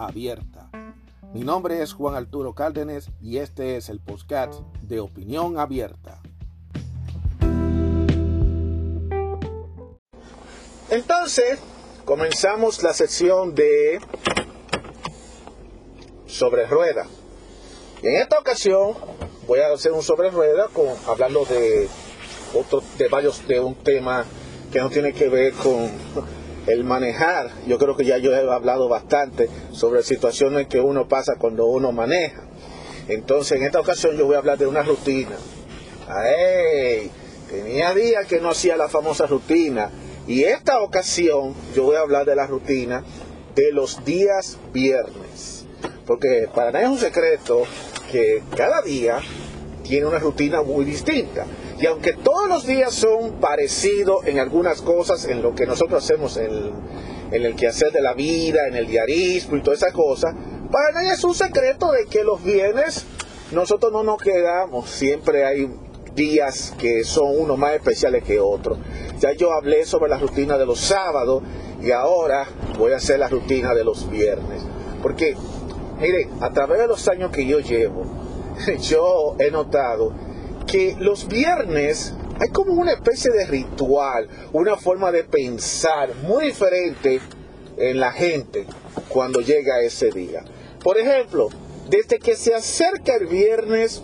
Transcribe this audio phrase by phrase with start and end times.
[0.00, 0.70] abierta.
[1.32, 6.20] Mi nombre es Juan Arturo Cárdenas y este es el podcast de Opinión Abierta.
[10.88, 11.60] Entonces,
[12.04, 14.00] comenzamos la sección de
[16.26, 17.06] sobre rueda.
[18.02, 18.94] Y en esta ocasión
[19.46, 21.88] voy a hacer un sobre rueda con hablando de
[22.54, 24.24] otro de varios de un tema
[24.72, 25.90] que no tiene que ver con
[26.72, 31.34] el manejar, yo creo que ya yo he hablado bastante sobre situaciones que uno pasa
[31.38, 32.42] cuando uno maneja.
[33.08, 35.36] Entonces, en esta ocasión yo voy a hablar de una rutina.
[36.08, 37.10] ¡Ay!
[37.50, 39.90] Tenía días que no hacía la famosa rutina.
[40.26, 43.02] Y esta ocasión yo voy a hablar de la rutina
[43.54, 45.64] de los días viernes.
[46.06, 47.62] Porque para nadie es un secreto
[48.12, 49.18] que cada día
[49.82, 51.46] tiene una rutina muy distinta.
[51.80, 56.36] Y aunque todos los días son parecidos en algunas cosas, en lo que nosotros hacemos
[56.36, 56.74] en
[57.32, 60.34] el, quehacer de la vida, en el diarismo y toda esa cosa,
[60.70, 63.06] para nadie es un secreto de que los bienes
[63.52, 64.90] nosotros no nos quedamos.
[64.90, 65.70] Siempre hay
[66.14, 68.78] días que son unos más especiales que otros.
[69.18, 71.42] Ya yo hablé sobre la rutina de los sábados
[71.82, 72.46] y ahora
[72.78, 74.62] voy a hacer la rutina de los viernes.
[75.02, 75.34] Porque,
[75.98, 78.04] mire, a través de los años que yo llevo,
[78.82, 80.12] yo he notado
[80.70, 87.20] que los viernes hay como una especie de ritual, una forma de pensar muy diferente
[87.76, 88.66] en la gente
[89.08, 90.44] cuando llega ese día.
[90.82, 91.48] Por ejemplo,
[91.88, 94.02] desde que se acerca el viernes,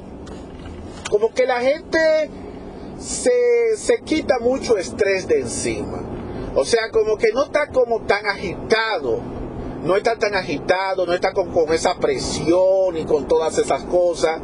[1.09, 2.31] como que la gente
[2.99, 6.03] se, se quita mucho estrés de encima.
[6.57, 9.21] O sea, como que no está como tan agitado,
[9.85, 14.41] no está tan agitado, no está con, con esa presión y con todas esas cosas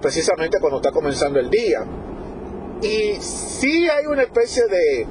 [0.00, 1.84] precisamente cuando está comenzando el día.
[2.82, 5.06] Y sí hay una especie de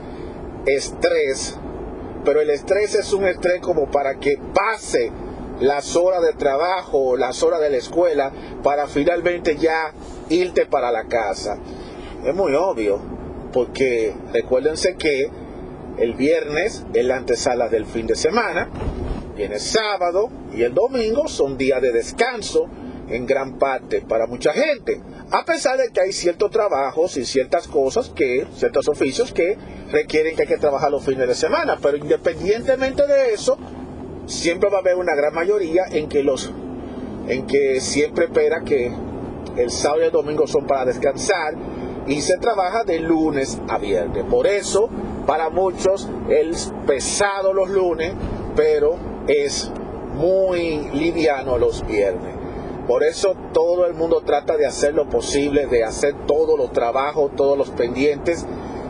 [0.66, 1.57] estrés,
[2.24, 5.12] pero el estrés es un estrés como para que pase
[5.59, 8.31] las horas de trabajo, las horas de la escuela,
[8.63, 9.94] para finalmente ya
[10.29, 11.57] irte para la casa.
[12.24, 13.00] Es muy obvio,
[13.51, 15.30] porque recuérdense que
[15.97, 18.69] el viernes es la antesala del fin de semana,
[19.35, 22.68] viene sábado y el domingo son días de descanso
[23.09, 27.67] en gran parte para mucha gente, a pesar de que hay ciertos trabajos y ciertas
[27.67, 29.57] cosas que, ciertos oficios que
[29.91, 33.57] requieren que hay que trabajar los fines de semana, pero independientemente de eso,
[34.25, 36.51] siempre va a haber una gran mayoría en que los
[37.27, 38.91] en que siempre espera que
[39.57, 41.53] el sábado y el domingo son para descansar
[42.07, 44.25] y se trabaja de lunes a viernes.
[44.25, 44.89] Por eso,
[45.25, 48.13] para muchos es pesado los lunes,
[48.55, 48.97] pero
[49.27, 49.71] es
[50.15, 52.32] muy liviano los viernes.
[52.88, 57.33] Por eso todo el mundo trata de hacer lo posible, de hacer todos los trabajos,
[57.35, 58.45] todos los pendientes,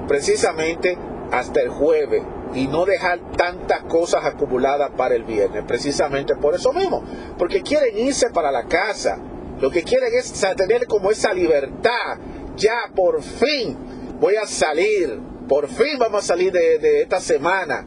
[0.07, 0.97] precisamente
[1.31, 2.23] hasta el jueves
[2.55, 7.03] y no dejar tantas cosas acumuladas para el viernes, precisamente por eso mismo,
[7.37, 9.19] porque quieren irse para la casa,
[9.59, 12.17] lo que quieren es tener como esa libertad,
[12.55, 13.77] ya por fin
[14.19, 17.85] voy a salir, por fin vamos a salir de, de esta semana.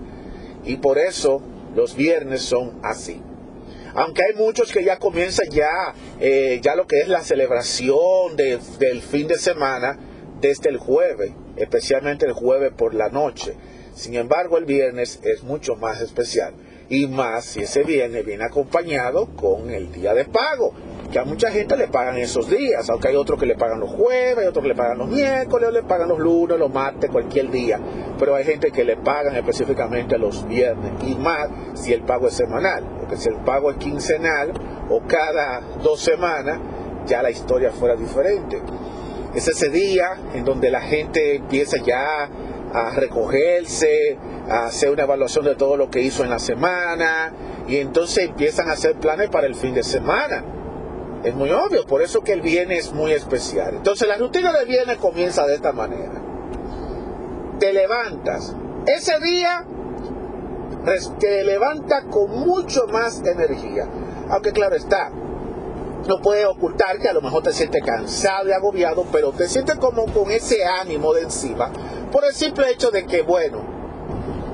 [0.65, 1.41] Y por eso
[1.75, 3.23] los viernes son así
[3.97, 9.03] aunque hay muchos que ya comienzan ya, eh, ya lo que es la celebración del
[9.03, 9.99] fin de semana
[10.41, 13.55] desde el jueves, especialmente el jueves por la noche.
[13.95, 16.55] Sin embargo, el viernes es mucho más especial.
[16.89, 20.75] Y más si ese viernes viene acompañado con el día de pago
[21.09, 23.91] que a mucha gente le pagan esos días, aunque hay otros que le pagan los
[23.91, 27.79] jueves, otros que le pagan los miércoles, le pagan los lunes, los martes, cualquier día,
[28.19, 32.35] pero hay gente que le pagan específicamente los viernes, y más si el pago es
[32.35, 34.53] semanal, porque si el pago es quincenal
[34.89, 36.61] o cada dos semanas,
[37.07, 38.61] ya la historia fuera diferente.
[39.35, 42.29] Es ese día en donde la gente empieza ya
[42.73, 44.17] a recogerse,
[44.49, 47.33] a hacer una evaluación de todo lo que hizo en la semana,
[47.69, 50.56] y entonces empiezan a hacer planes para el fin de semana
[51.25, 53.75] es muy obvio, por eso que el viernes es muy especial.
[53.75, 56.23] Entonces la rutina del viernes comienza de esta manera.
[57.59, 58.55] Te levantas.
[58.87, 59.65] Ese día
[61.19, 63.89] te levanta con mucho más energía.
[64.29, 65.11] Aunque claro está,
[66.07, 69.77] no puedes ocultar que a lo mejor te sientes cansado y agobiado, pero te sientes
[69.77, 71.73] como con ese ánimo de encima.
[72.13, 73.59] Por el simple hecho de que, bueno,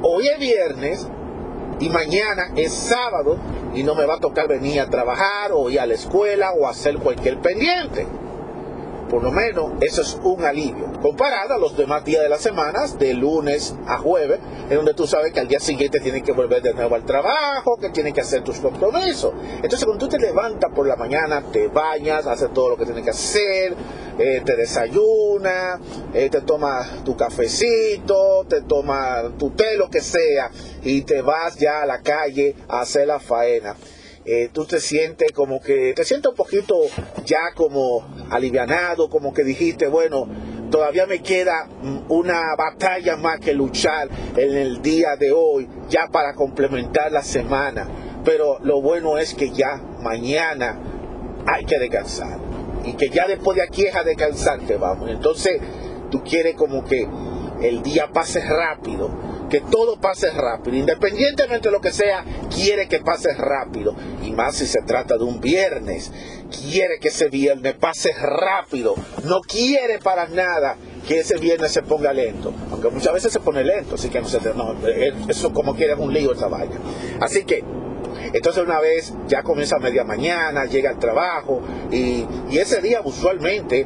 [0.03, 1.07] hoy es viernes
[1.81, 3.37] y mañana es sábado
[3.75, 6.67] y no me va a tocar venir a trabajar o ir a la escuela o
[6.67, 8.07] hacer cualquier pendiente
[9.13, 12.99] por lo menos eso es un alivio, comparado a los demás días de las semanas,
[12.99, 16.63] de lunes a jueves, en donde tú sabes que al día siguiente tienes que volver
[16.63, 19.35] de nuevo al trabajo, que tienes que hacer tus compromisos.
[19.57, 23.05] Entonces cuando tú te levantas por la mañana, te bañas, haces todo lo que tienes
[23.05, 23.75] que hacer,
[24.19, 25.79] eh, te desayunas,
[26.15, 30.51] eh, te tomas tu cafecito, te tomas tu té, lo que sea,
[30.83, 33.77] y te vas ya a la calle a hacer la faena.
[34.25, 36.77] Eh, tú te sientes como que, te sientes un poquito
[37.25, 40.29] ya como alivianado, como que dijiste, bueno,
[40.71, 46.07] todavía me queda mm, una batalla más que luchar en el día de hoy, ya
[46.13, 47.89] para complementar la semana.
[48.25, 50.79] Pero lo bueno es que ya mañana
[51.47, 52.39] hay que descansar.
[52.85, 55.11] Y que ya después de aquí es a descansar que vamos.
[55.11, 55.61] Entonces,
[56.11, 57.09] tú quieres como que
[57.61, 59.11] el día pase rápido
[59.53, 63.95] que todo pase rápido, independientemente de lo que sea, quiere que pase rápido.
[64.25, 66.11] Y más si se trata de un viernes,
[66.51, 68.95] quiere que ese viernes pase rápido,
[69.25, 70.77] no quiere para nada
[71.07, 74.27] que ese viernes se ponga lento, aunque muchas veces se pone lento, así que no,
[74.27, 74.75] se, no
[75.29, 76.79] eso como quiera es un lío esa vaya.
[77.21, 77.63] Así que
[78.33, 81.61] entonces una vez ya comienza media mañana, llega al trabajo
[81.91, 83.81] y, y ese día usualmente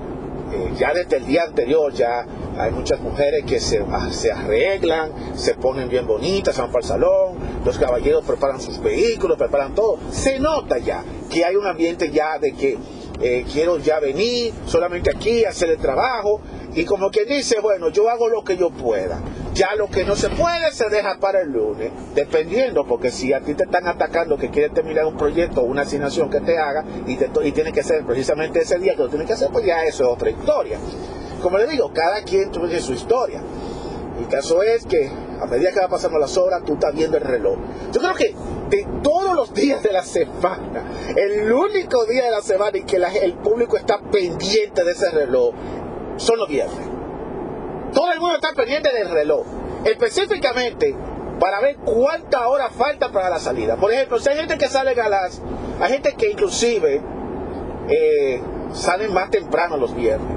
[0.53, 2.25] eh, ya desde el día anterior ya
[2.59, 6.89] hay muchas mujeres que se, ah, se, arreglan, se ponen bien bonitas, van para el
[6.89, 9.99] salón, los caballeros preparan sus vehículos, preparan todo.
[10.11, 12.79] Se nota ya que hay un ambiente ya de que
[13.21, 16.41] eh, quiero ya venir solamente aquí hacer el trabajo
[16.75, 19.21] y como que dice, bueno, yo hago lo que yo pueda.
[19.55, 23.41] Ya lo que no se puede se deja para el lunes, dependiendo, porque si a
[23.41, 26.85] ti te están atacando que quieres terminar un proyecto o una asignación que te haga
[27.07, 29.65] y, te, y tiene que ser precisamente ese día que lo tienes que hacer, pues
[29.65, 30.79] ya eso es otra historia.
[31.47, 33.41] Como le digo, cada quien tiene su historia.
[34.19, 35.09] El caso es que
[35.41, 37.57] a medida que va pasando las horas, tú estás viendo el reloj.
[37.93, 38.35] Yo creo que
[38.69, 40.83] de todos los días de la semana,
[41.15, 45.55] el único día de la semana en que el público está pendiente de ese reloj
[46.17, 46.81] son los viernes.
[47.95, 49.47] Todo el mundo está pendiente del reloj.
[49.85, 50.97] Específicamente
[51.39, 53.77] para ver cuántas horas falta para la salida.
[53.77, 55.41] Por ejemplo, si hay gente que sale a las...
[55.81, 57.01] Hay gente que inclusive
[57.89, 58.43] eh,
[58.73, 60.36] salen más temprano los viernes.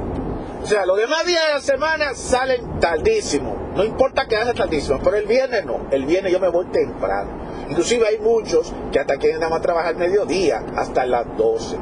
[0.62, 3.56] O sea, los demás días de la semana salen tardísimo.
[3.76, 5.80] No importa que haga tardísimo, pero el viernes no.
[5.92, 7.30] El viernes yo me voy temprano.
[7.70, 11.78] Inclusive hay muchos que hasta quieren nada más trabajar mediodía, hasta las 12.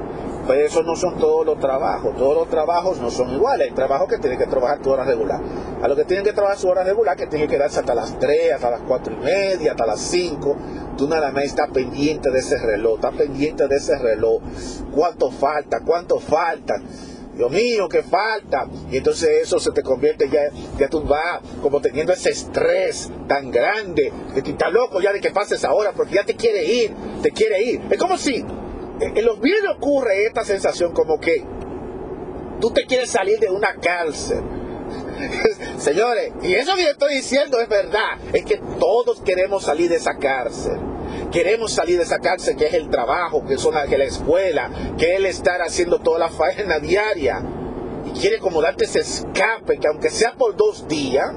[0.47, 2.15] Pero eso no son todos los trabajos.
[2.15, 3.69] Todos los trabajos no son iguales.
[3.69, 5.41] Hay trabajos que tienen que trabajar tu hora regular.
[5.81, 8.17] A los que tienen que trabajar su hora regular, que tienen que quedarse hasta las
[8.19, 10.55] 3, hasta las 4 y media, hasta las 5.
[10.97, 12.95] Tú nada más estás pendiente de ese reloj.
[12.95, 14.41] Estás pendiente de ese reloj.
[14.93, 15.81] ¿Cuánto falta?
[15.81, 16.81] ¿Cuánto falta?
[17.37, 18.67] Dios mío, ¿qué falta?
[18.91, 23.51] Y entonces eso se te convierte ya, ya tú vas como teniendo ese estrés tan
[23.51, 26.91] grande, de que estás loco ya de que pases ahora, porque ya te quiere ir,
[27.21, 27.81] te quiere ir.
[27.89, 28.43] Es como si
[28.99, 31.43] en los videos ocurre esta sensación como que
[32.59, 34.41] tú te quieres salir de una cárcel.
[35.77, 40.17] Señores, y eso que estoy diciendo es verdad, es que todos queremos salir de esa
[40.17, 40.79] cárcel.
[41.31, 45.13] Queremos salir de esa cárcel que es el trabajo, que, son, que la escuela, que
[45.13, 47.41] es el estar haciendo toda la faena diaria.
[48.05, 51.31] Y quiere como ese escape, que aunque sea por dos días,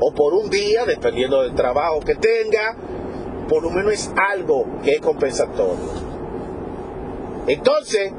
[0.00, 2.76] o por un día, dependiendo del trabajo que tenga,
[3.48, 6.08] por lo menos es algo que es compensatorio.
[7.46, 8.12] Entonces,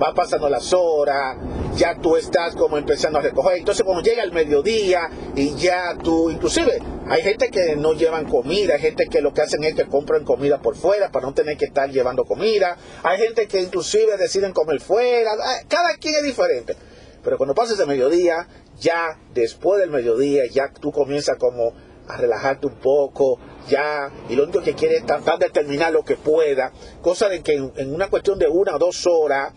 [0.00, 1.36] va pasando las horas,
[1.76, 3.58] ya tú estás como empezando a recoger.
[3.58, 6.78] Entonces, cuando llega el mediodía y ya tú, inclusive,
[7.08, 10.24] hay gente que no llevan comida, hay gente que lo que hacen es que compran
[10.24, 12.76] comida por fuera para no tener que estar llevando comida.
[13.02, 15.32] Hay gente que inclusive deciden comer fuera.
[15.32, 16.76] Ah, cada quien es diferente.
[17.22, 18.48] Pero cuando pasas el mediodía,
[18.80, 21.74] ya después del mediodía, ya tú comienzas como
[22.08, 23.38] a relajarte un poco,
[23.68, 27.42] ya, y lo único que quiere es tratar de terminar lo que pueda, cosa de
[27.42, 29.52] que en, una cuestión de una o dos horas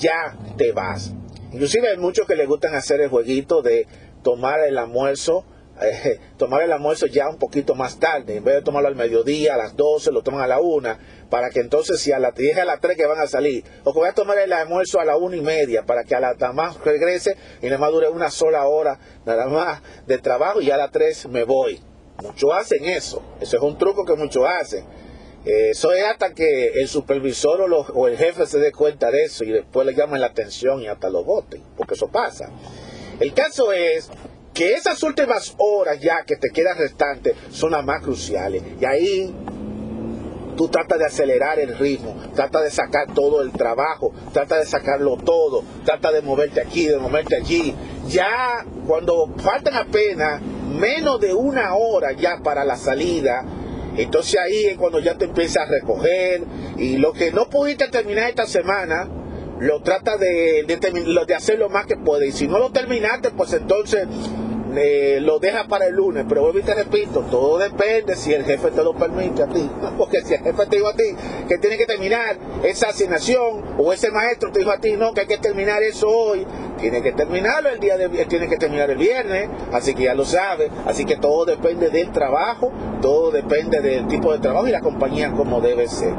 [0.00, 1.12] ya te vas.
[1.52, 3.86] Inclusive hay muchos que les gustan hacer el jueguito de
[4.22, 5.44] tomar el almuerzo,
[5.82, 9.54] eh, tomar el almuerzo ya un poquito más tarde, en vez de tomarlo al mediodía,
[9.54, 12.58] a las 12, lo toman a la una, para que entonces si a las 10
[12.58, 15.04] a las 3 que van a salir, o que voy a tomar el almuerzo a
[15.04, 18.30] la una y media, para que a la más regrese y nada más dure una
[18.30, 21.80] sola hora, nada más de trabajo y a las 3 me voy.
[22.22, 23.22] Muchos hacen eso.
[23.40, 24.84] Eso es un truco que muchos hacen.
[25.44, 27.62] Eh, eso es hasta que el supervisor
[27.94, 30.86] o, el jefe se dé cuenta de eso y después le llaman la atención y
[30.86, 32.50] hasta lo voten, porque eso pasa.
[33.20, 34.10] El caso es
[34.52, 38.62] que esas últimas horas ya que te quedan restantes son las más cruciales.
[38.80, 39.34] Y ahí
[40.56, 45.16] tú tratas de acelerar el ritmo, trata de sacar todo el trabajo, trata de sacarlo
[45.16, 47.74] todo, trata de moverte aquí, de moverte allí.
[48.08, 53.44] Ya cuando faltan apenas menos de una hora ya para la salida,
[53.96, 56.42] Entonces ahí es cuando ya te empiezas a recoger
[56.76, 59.08] y lo que no pudiste terminar esta semana,
[59.58, 62.28] lo trata de, de, de hacer lo más que puede.
[62.28, 64.06] Y si no lo terminaste, pues entonces
[64.76, 68.44] eh, lo deja para el lunes, pero vuelvo y te repito, todo depende si el
[68.44, 69.68] jefe te lo permite a ti.
[69.98, 71.14] Porque si el jefe te dijo a ti
[71.48, 75.22] que tiene que terminar esa asignación o ese maestro te dijo a ti no, que
[75.22, 76.46] hay que terminar eso hoy,
[76.80, 80.24] tiene que terminarlo el día de tiene que terminar el viernes, así que ya lo
[80.24, 84.80] sabe, así que todo depende del trabajo, todo depende del tipo de trabajo y la
[84.80, 86.14] compañía como debe ser.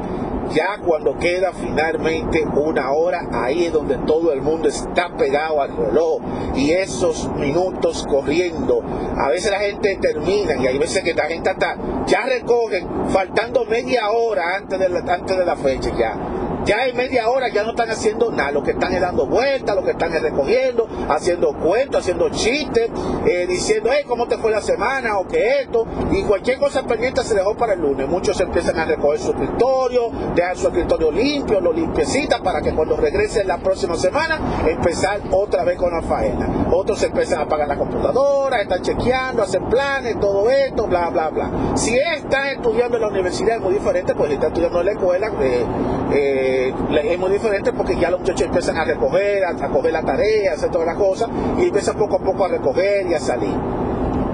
[0.50, 5.76] Ya cuando queda finalmente una hora, ahí es donde todo el mundo está pegado al
[5.76, 6.20] reloj
[6.54, 8.82] y esos minutos corriendo.
[9.16, 13.64] A veces la gente termina y hay veces que la gente hasta ya recogen faltando
[13.64, 16.16] media hora antes de la, antes de la fecha ya
[16.64, 19.74] ya en media hora ya no están haciendo nada, lo que están es dando vueltas,
[19.74, 22.90] lo que están es recogiendo, haciendo cuentos, haciendo chistes,
[23.26, 25.18] eh, diciendo, hey, ¿cómo te fue la semana?
[25.18, 28.08] o que esto, y cualquier cosa pendiente se dejó para el lunes.
[28.08, 32.96] Muchos empiezan a recoger su escritorio, dejar su escritorio limpio, lo limpiecita para que cuando
[32.96, 36.66] regresen la próxima semana empezar otra vez con la faena.
[36.72, 41.50] Otros empiezan a apagar la computadora, están chequeando, hacen planes, todo esto, bla, bla, bla.
[41.74, 44.92] Si están estudiando en la universidad es muy diferente, pues si están estudiando en la
[44.92, 45.64] escuela, eh,
[46.12, 50.52] eh es muy diferente porque ya los muchachos empiezan a recoger, a, coger la tarea,
[50.52, 51.28] a hacer todas las cosas
[51.58, 53.54] y empiezan poco a poco a recoger y a salir.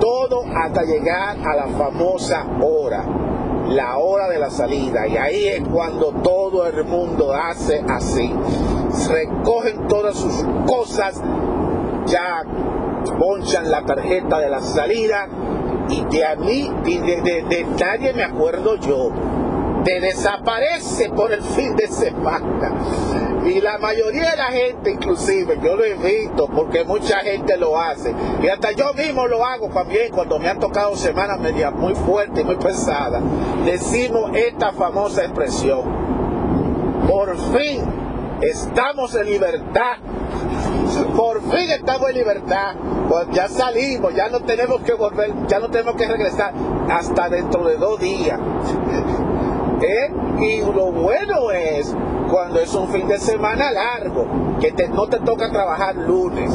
[0.00, 3.04] Todo hasta llegar a la famosa hora,
[3.68, 5.06] la hora de la salida.
[5.06, 8.32] Y ahí es cuando todo el mundo hace así.
[9.10, 11.20] Recogen todas sus cosas,
[12.06, 12.44] ya
[13.18, 15.28] ponchan la tarjeta de la salida
[15.88, 19.10] y de a mí, de, de, de nadie me acuerdo yo
[19.84, 22.72] te desaparece por el fin de semana.
[23.44, 27.78] Y la mayoría de la gente, inclusive, yo lo he visto porque mucha gente lo
[27.80, 28.14] hace.
[28.42, 32.40] Y hasta yo mismo lo hago también cuando me han tocado semanas medias muy fuertes
[32.42, 33.22] y muy pesadas.
[33.64, 35.82] Decimos esta famosa expresión.
[37.08, 37.82] Por fin
[38.42, 39.96] estamos en libertad.
[41.16, 42.74] Por fin estamos en libertad.
[43.08, 46.52] Pues ya salimos, ya no tenemos que volver, ya no tenemos que regresar
[46.90, 48.38] hasta dentro de dos días.
[50.40, 51.94] Y lo bueno es
[52.30, 54.26] cuando es un fin de semana largo,
[54.60, 56.50] que no te toca trabajar lunes.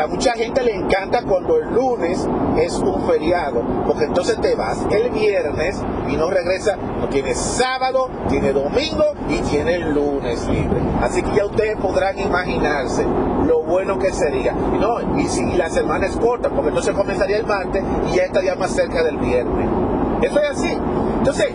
[0.00, 2.26] A mucha gente le encanta cuando el lunes
[2.56, 8.08] es un feriado, porque entonces te vas el viernes y no regresas, no tienes sábado,
[8.28, 10.80] tiene domingo y tiene lunes libre.
[11.02, 13.04] Así que ya ustedes podrán imaginarse
[13.46, 14.54] lo bueno que sería.
[14.74, 18.24] Y, no, y si la semana es corta, porque entonces comenzaría el martes y ya
[18.24, 19.68] estaría más cerca del viernes.
[20.22, 20.78] Eso es así.
[21.18, 21.48] Entonces,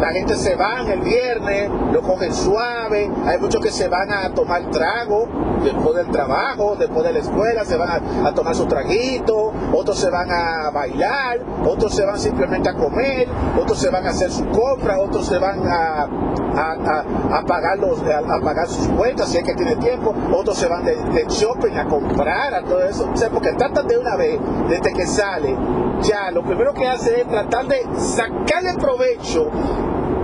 [0.00, 4.32] la gente se va el viernes, lo cogen suave, hay muchos que se van a
[4.32, 5.28] tomar trago
[5.62, 10.10] después del trabajo, después de la escuela, se van a, tomar su traguito, otros se
[10.10, 13.28] van a bailar, otros se van simplemente a comer,
[13.60, 16.08] otros se van a hacer su compra, otros se van a,
[16.56, 20.84] a, pagar, los, a, pagar sus cuentas si es que tiene tiempo, otros se van
[20.84, 20.96] de,
[21.28, 25.06] shopping a comprar, a todo eso, o sea, porque tratan de una vez, desde que
[25.06, 25.54] sale,
[26.02, 29.50] ya lo primero que hace es tratar de sacarle provecho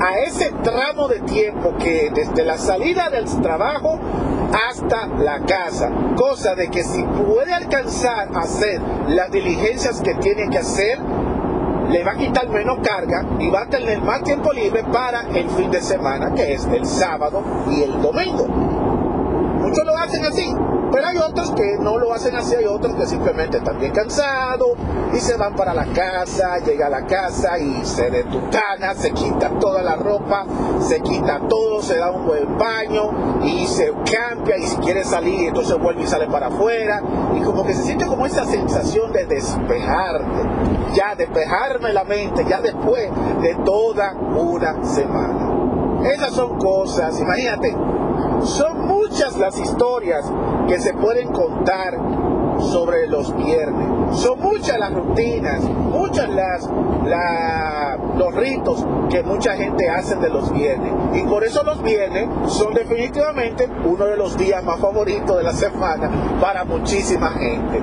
[0.07, 3.99] a ese tramo de tiempo que desde la salida del trabajo
[4.69, 10.49] hasta la casa, cosa de que si puede alcanzar a hacer las diligencias que tiene
[10.49, 11.01] que hacer,
[11.91, 15.49] le va a quitar menos carga y va a tener más tiempo libre para el
[15.51, 18.66] fin de semana, que es el sábado y el domingo.
[19.77, 20.57] Muchos lo hacen así,
[20.91, 24.71] pero hay otros que no lo hacen así, hay otros que simplemente están bien cansados
[25.13, 29.51] y se van para la casa, llega a la casa y se detucana, se quita
[29.61, 30.47] toda la ropa,
[30.81, 35.49] se quita todo, se da un buen baño y se cambia y si quiere salir
[35.49, 37.03] entonces vuelve y sale para afuera
[37.35, 42.63] y como que se siente como esa sensación de despejarte, ya despejarme la mente, ya
[42.63, 43.11] después
[43.43, 45.53] de toda una semana.
[46.03, 47.77] Esas son cosas, imagínate,
[48.43, 50.25] son muchas las historias
[50.69, 51.95] que se pueden contar
[52.59, 53.96] sobre los viernes.
[54.15, 56.69] Son muchas las rutinas, muchas las
[58.17, 60.93] los ritos que mucha gente hace de los viernes.
[61.15, 65.53] Y por eso los viernes son definitivamente uno de los días más favoritos de la
[65.53, 66.11] semana
[66.41, 67.83] para muchísima gente.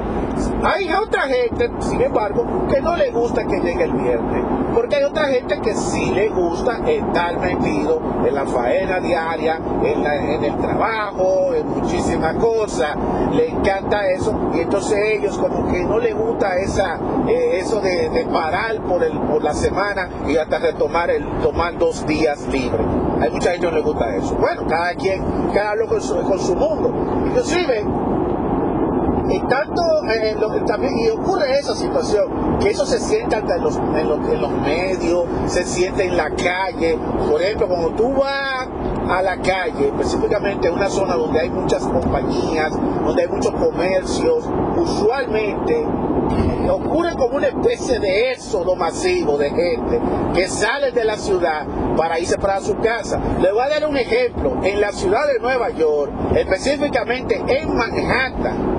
[0.63, 4.44] Hay otra gente, sin embargo, que no le gusta que llegue el viernes.
[4.74, 10.44] Porque hay otra gente que sí le gusta estar metido en la faena diaria, en,
[10.44, 12.96] el trabajo, en muchísimas cosas.
[13.34, 14.34] Le encanta eso.
[14.56, 19.43] Y entonces ellos como que no gusta esa, eh, eso de, parar por, el, por
[19.43, 22.86] la semana y hasta retomar el tomar dos días libres.
[23.22, 24.36] Hay mucha gente que no le gusta eso.
[24.36, 26.91] Bueno, cada quien, cada uno con su, con su mundo.
[27.27, 27.86] Inclusive,
[29.29, 30.36] y tanto eh,
[30.67, 34.41] también y ocurre esa situación que eso se siente hasta en los, en los, en
[34.41, 36.98] los medios se siente en la calle
[37.29, 38.67] por ejemplo cuando tú vas
[39.10, 42.72] a la calle específicamente en una zona donde hay muchas compañías
[43.05, 44.46] donde hay muchos comercios
[44.77, 45.86] usualmente
[46.70, 50.00] ocurre como una especie de éxodo masivo de gente
[50.34, 51.65] que sale de la ciudad
[51.98, 53.20] para irse para su casa.
[53.42, 54.58] Le voy a dar un ejemplo.
[54.63, 58.74] En la ciudad de Nueva York, específicamente en Manhattan,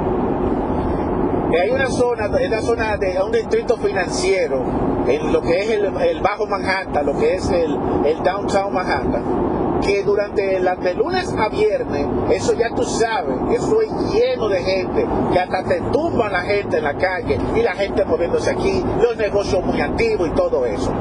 [1.60, 2.28] hay una zona,
[2.62, 4.64] zona de un distrito financiero,
[5.06, 10.02] en lo que es el, Bajo Manhattan, lo que es el, el Downtown Manhattan que
[10.02, 15.06] durante las de lunes a viernes, eso ya tú sabes, eso es lleno de gente,
[15.32, 19.16] que hasta te tumban la gente en la calle y la gente moviéndose aquí, los
[19.16, 20.92] negocios muy activos y todo eso.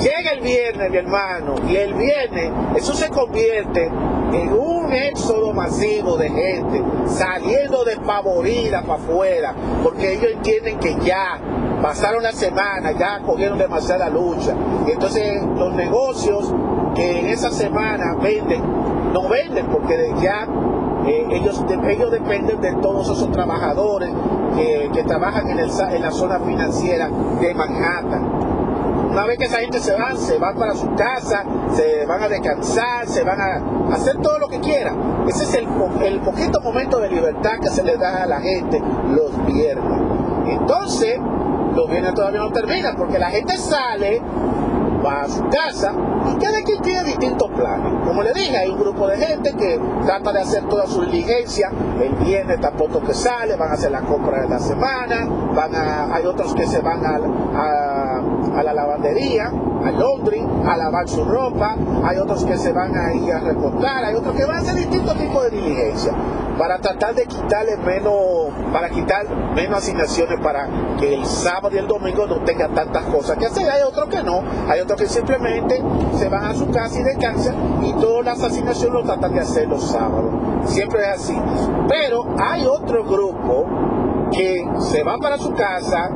[0.00, 3.86] Llega el viernes, mi hermano, y el viernes eso se convierte
[4.32, 11.40] en un éxodo masivo de gente saliendo despavorida para afuera, porque ellos entienden que ya
[11.82, 14.54] pasaron la semana, ya cogieron demasiada lucha.
[14.86, 16.54] Y entonces los negocios
[16.94, 18.62] que en esa semana venden,
[19.12, 20.46] no venden porque ya
[21.06, 24.10] eh, ellos, ellos dependen de todos esos trabajadores
[24.92, 27.08] que, trabajan en, en la zona financiera
[27.40, 28.50] de Manhattan.
[29.10, 32.28] Una vez que esa gente se va, se van para su casa, se van a
[32.28, 35.24] descansar, se van a hacer todo lo que quieran.
[35.26, 35.66] Ese es el,
[36.04, 40.00] el poquito momento de libertad que se le da a la gente los viernes.
[40.46, 41.18] Entonces,
[41.74, 44.22] los viernes todavía no terminan porque la gente sale
[45.04, 45.92] va a su casa
[46.30, 47.92] y cada quien tiene distintos planes.
[48.06, 51.70] Como le dije, hay un grupo de gente que trata de hacer toda su diligencia,
[52.00, 56.14] el viernes tampoco que sale, van a hacer la compra de la semana, van a,
[56.14, 57.18] hay otros que se van a,
[57.54, 58.22] a,
[58.62, 59.46] la lavandería,
[59.84, 64.04] a Londres, a lavar su ropa, hay otros que se van a ir a recortar,
[64.04, 66.12] hay otros que van a hacer distintos tipos de diligencia
[66.60, 71.86] para tratar de quitarle menos, para quitar menos asignaciones para que el sábado y el
[71.86, 73.66] domingo no tenga tantas cosas que hacer.
[73.70, 75.82] Hay otros que no, hay otros que simplemente
[76.18, 79.68] se van a su casa y descansan y todas las asignaciones lo tratan de hacer
[79.68, 80.34] los sábados.
[80.66, 81.38] Siempre es así.
[81.88, 83.64] Pero hay otro grupo
[84.30, 86.10] que se va para su casa,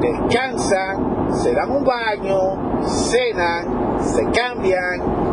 [0.00, 5.24] descansan, se dan un baño, cenan, se cambian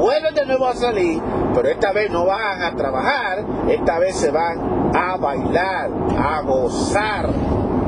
[0.00, 1.20] vuelven de nuevo a salir,
[1.54, 7.28] pero esta vez no van a trabajar, esta vez se van a bailar, a gozar.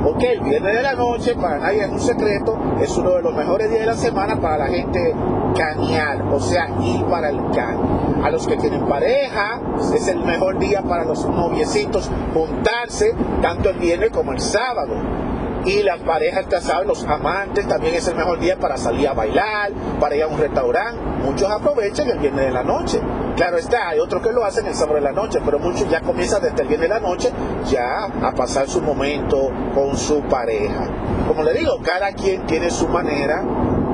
[0.04, 3.35] Porque el viernes de la noche, para nadie es un secreto, es uno de los
[3.35, 5.14] mejores días de la semana para la gente
[5.56, 7.78] canear, o sea, ir para el can.
[8.24, 9.61] A los que tienen pareja,
[9.94, 15.21] es el mejor día para los noviecitos juntarse, tanto el viernes como el sábado
[15.64, 19.70] y las parejas casadas, los amantes, también es el mejor día para salir a bailar,
[20.01, 21.01] para ir a un restaurante.
[21.25, 23.01] Muchos aprovechan el viernes de la noche.
[23.37, 26.01] Claro está, hay otros que lo hacen el sábado de la noche, pero muchos ya
[26.01, 27.31] comienzan desde el viernes de la noche
[27.70, 30.87] ya a pasar su momento con su pareja.
[31.29, 33.42] Como le digo, cada quien tiene su manera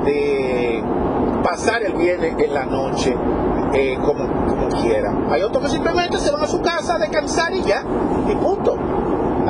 [0.03, 0.83] de
[1.43, 3.15] pasar el viernes en la noche
[3.73, 5.13] eh, como, como quiera.
[5.29, 7.83] Hay otros que simplemente se van a su casa a descansar y ya,
[8.27, 8.77] y punto.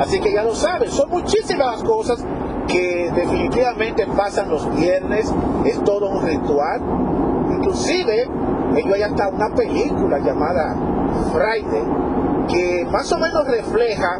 [0.00, 2.24] Así que ya lo saben, son muchísimas las cosas
[2.66, 5.30] que definitivamente pasan los viernes,
[5.66, 6.80] es todo un ritual.
[7.50, 8.22] Inclusive,
[8.76, 10.74] ellos hay hasta una película llamada
[11.34, 11.84] Friday
[12.48, 14.18] que más o menos refleja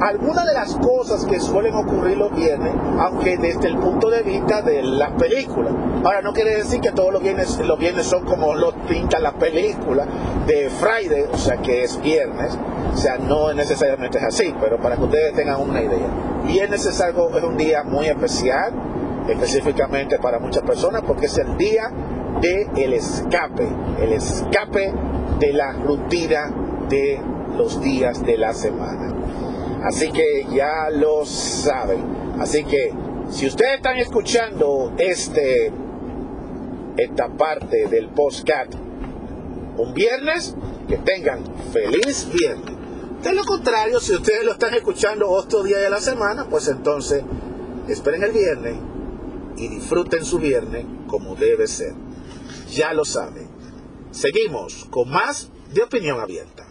[0.00, 4.62] algunas de las cosas que suelen ocurrir los viernes, aunque desde el punto de vista
[4.62, 5.70] de la película.
[6.04, 9.32] Ahora, no quiere decir que todos los viernes, los viernes son como los pintan la
[9.32, 10.06] película
[10.46, 12.56] de Friday, o sea que es viernes.
[12.94, 16.08] O sea, no necesariamente es así, pero para que ustedes tengan una idea.
[16.46, 18.72] Viernes es algo, es un día muy especial,
[19.28, 21.92] específicamente para muchas personas, porque es el día
[22.40, 23.68] del el escape,
[24.00, 24.92] el escape
[25.38, 26.50] de la rutina
[26.88, 27.20] de
[27.56, 29.19] los días de la semana.
[29.82, 32.04] Así que ya lo saben.
[32.38, 32.92] Así que
[33.30, 35.72] si ustedes están escuchando este
[36.96, 38.74] esta parte del postcat
[39.76, 40.54] un viernes,
[40.88, 42.74] que tengan feliz viernes.
[43.22, 47.22] De lo contrario, si ustedes lo están escuchando otro día de la semana, pues entonces
[47.88, 48.74] esperen el viernes
[49.56, 51.94] y disfruten su viernes como debe ser.
[52.72, 53.48] Ya lo saben.
[54.10, 56.66] Seguimos con más de opinión abierta.